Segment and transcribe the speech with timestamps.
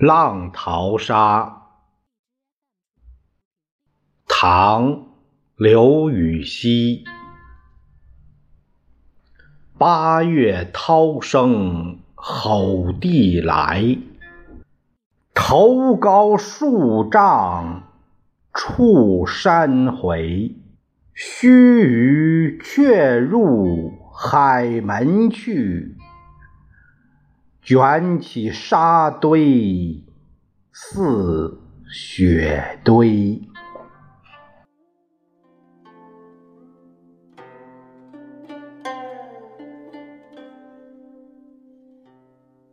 [0.00, 1.66] 浪淘沙，
[4.26, 4.92] 唐·
[5.56, 7.04] 刘禹锡。
[9.76, 13.98] 八月涛声吼地来，
[15.34, 17.82] 头高数丈
[18.54, 20.56] 触山回。
[21.12, 25.99] 须臾却入海门去。
[27.62, 30.02] 卷起沙堆
[30.72, 31.58] 似
[31.90, 33.42] 雪堆。